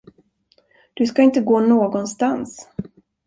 [0.95, 2.69] Du ska inte gå någonstans.